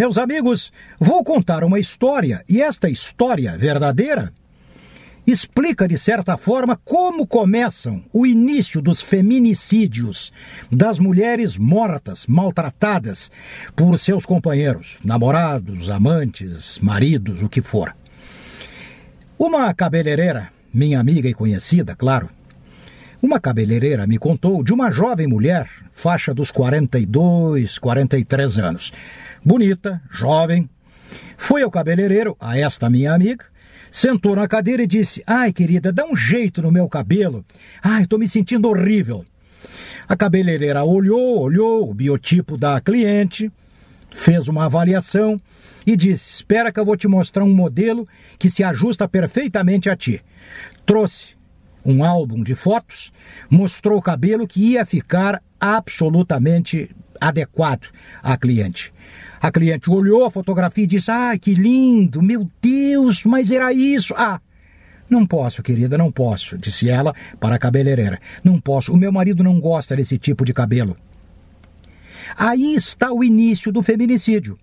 [0.00, 4.32] Meus amigos, vou contar uma história e esta história verdadeira
[5.26, 10.32] explica de certa forma como começam o início dos feminicídios
[10.72, 13.30] das mulheres mortas, maltratadas
[13.76, 17.94] por seus companheiros, namorados, amantes, maridos, o que for.
[19.38, 22.30] Uma cabeleireira, minha amiga e conhecida, claro,
[23.22, 28.92] uma cabeleireira me contou de uma jovem mulher, faixa dos 42, 43 anos.
[29.42, 30.68] Bonita, jovem.
[31.38, 33.46] Foi ao cabeleireiro, a esta minha amiga,
[33.90, 37.44] sentou na cadeira e disse: Ai, querida, dá um jeito no meu cabelo.
[37.82, 39.24] Ai, estou me sentindo horrível.
[40.06, 43.50] A cabeleireira olhou, olhou o biotipo da cliente,
[44.10, 45.40] fez uma avaliação
[45.86, 48.06] e disse: Espera que eu vou te mostrar um modelo
[48.38, 50.22] que se ajusta perfeitamente a ti.
[50.84, 51.34] Trouxe
[51.82, 53.10] um álbum de fotos,
[53.48, 57.88] mostrou o cabelo que ia ficar absolutamente adequado
[58.22, 58.92] à cliente.
[59.40, 64.14] A cliente olhou a fotografia e disse: Ah, que lindo, meu Deus, mas era isso.
[64.16, 64.40] Ah,
[65.08, 68.20] não posso, querida, não posso, disse ela para a cabeleireira.
[68.44, 70.96] Não posso, o meu marido não gosta desse tipo de cabelo.
[72.36, 74.56] Aí está o início do feminicídio.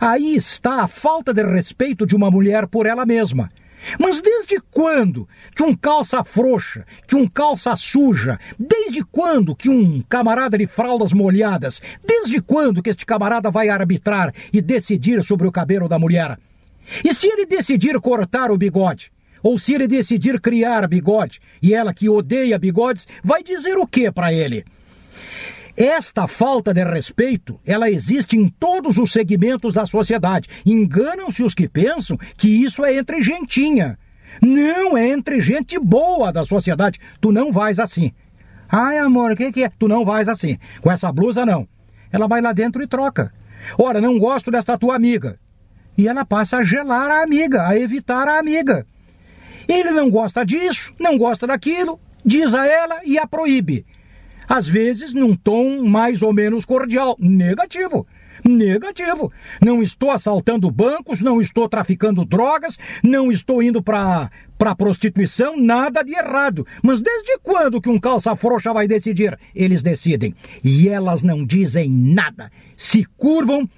[0.00, 3.50] Aí está a falta de respeito de uma mulher por ela mesma.
[3.98, 10.02] Mas desde quando que um calça frouxa, que um calça suja, desde quando que um
[10.08, 15.52] camarada de fraldas molhadas, desde quando que este camarada vai arbitrar e decidir sobre o
[15.52, 16.38] cabelo da mulher?
[17.04, 19.12] E se ele decidir cortar o bigode?
[19.42, 24.10] Ou se ele decidir criar bigode, e ela que odeia bigodes, vai dizer o que
[24.10, 24.64] para ele?
[25.76, 30.48] Esta falta de respeito, ela existe em todos os segmentos da sociedade.
[30.64, 33.98] Enganam-se os que pensam que isso é entre gentinha.
[34.40, 37.00] Não, é entre gente boa da sociedade.
[37.20, 38.12] Tu não vais assim.
[38.68, 39.68] Ai, amor, o que, que é?
[39.68, 40.58] Tu não vais assim.
[40.80, 41.66] Com essa blusa, não.
[42.12, 43.32] Ela vai lá dentro e troca.
[43.76, 45.40] Ora, não gosto desta tua amiga.
[45.98, 48.86] E ela passa a gelar a amiga, a evitar a amiga.
[49.66, 53.84] Ele não gosta disso, não gosta daquilo, diz a ela e a proíbe
[54.48, 57.16] às vezes num tom mais ou menos cordial.
[57.18, 58.06] Negativo.
[58.44, 59.32] Negativo.
[59.60, 66.02] Não estou assaltando bancos, não estou traficando drogas, não estou indo para para prostituição, nada
[66.02, 66.66] de errado.
[66.82, 69.36] Mas desde quando que um calça frouxa vai decidir?
[69.54, 70.34] Eles decidem.
[70.62, 72.50] E elas não dizem nada.
[72.76, 73.68] Se curvam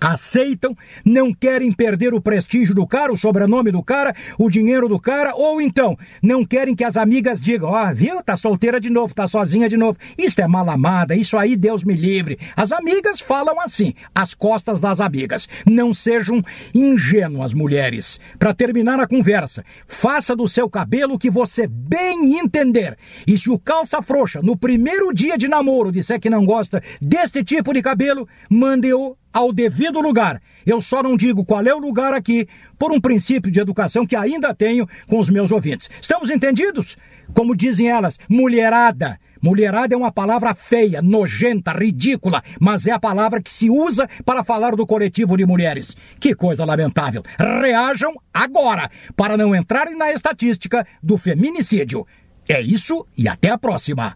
[0.00, 4.98] aceitam, não querem perder o prestígio do cara, o sobrenome do cara, o dinheiro do
[4.98, 8.90] cara, ou então não querem que as amigas digam: ó, ah, viu, tá solteira de
[8.90, 9.98] novo, tá sozinha de novo.
[10.16, 12.38] Isso é malamada, isso aí Deus me livre.
[12.56, 15.48] As amigas falam assim, às costas das amigas.
[15.66, 16.40] Não sejam
[16.74, 18.18] ingênuas, mulheres.
[18.38, 22.96] Para terminar a conversa, faça do seu cabelo o que você bem entender.
[23.26, 27.44] E se o calça frouxa, no primeiro dia de namoro, disser que não gosta deste
[27.44, 30.40] tipo de cabelo, mande-o ao devido lugar.
[30.66, 32.46] Eu só não digo qual é o lugar aqui,
[32.78, 35.88] por um princípio de educação que ainda tenho com os meus ouvintes.
[36.00, 36.96] Estamos entendidos?
[37.32, 39.18] Como dizem elas, mulherada.
[39.42, 44.44] Mulherada é uma palavra feia, nojenta, ridícula, mas é a palavra que se usa para
[44.44, 45.96] falar do coletivo de mulheres.
[46.18, 47.22] Que coisa lamentável.
[47.38, 52.06] Reajam agora, para não entrarem na estatística do feminicídio.
[52.46, 54.14] É isso e até a próxima.